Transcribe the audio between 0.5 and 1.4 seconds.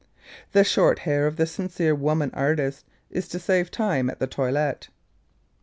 The short hair of